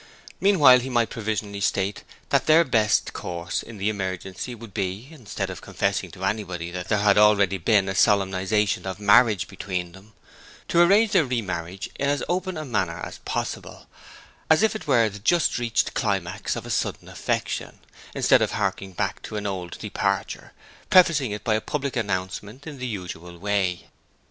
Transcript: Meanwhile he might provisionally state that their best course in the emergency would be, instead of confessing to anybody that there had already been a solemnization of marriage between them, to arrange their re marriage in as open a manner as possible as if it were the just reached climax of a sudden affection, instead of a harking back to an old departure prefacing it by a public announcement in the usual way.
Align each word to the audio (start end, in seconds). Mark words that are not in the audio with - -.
Meanwhile 0.39 0.79
he 0.79 0.89
might 0.89 1.11
provisionally 1.11 1.61
state 1.61 2.03
that 2.29 2.47
their 2.47 2.63
best 2.63 3.13
course 3.13 3.61
in 3.61 3.77
the 3.77 3.87
emergency 3.87 4.55
would 4.55 4.73
be, 4.73 5.09
instead 5.11 5.51
of 5.51 5.61
confessing 5.61 6.09
to 6.09 6.25
anybody 6.25 6.71
that 6.71 6.87
there 6.89 7.01
had 7.03 7.19
already 7.19 7.59
been 7.59 7.87
a 7.87 7.93
solemnization 7.93 8.87
of 8.87 8.99
marriage 8.99 9.47
between 9.47 9.91
them, 9.91 10.13
to 10.69 10.81
arrange 10.81 11.11
their 11.11 11.23
re 11.23 11.43
marriage 11.43 11.87
in 11.99 12.09
as 12.09 12.23
open 12.27 12.57
a 12.57 12.65
manner 12.65 12.99
as 13.05 13.19
possible 13.25 13.85
as 14.49 14.63
if 14.63 14.75
it 14.75 14.87
were 14.87 15.07
the 15.07 15.19
just 15.19 15.59
reached 15.59 15.93
climax 15.93 16.55
of 16.55 16.65
a 16.65 16.71
sudden 16.71 17.07
affection, 17.07 17.77
instead 18.15 18.41
of 18.41 18.53
a 18.53 18.55
harking 18.55 18.93
back 18.93 19.21
to 19.21 19.37
an 19.37 19.45
old 19.45 19.77
departure 19.77 20.51
prefacing 20.89 21.29
it 21.29 21.43
by 21.43 21.53
a 21.53 21.61
public 21.61 21.95
announcement 21.95 22.65
in 22.65 22.79
the 22.79 22.87
usual 22.87 23.37
way. 23.37 23.85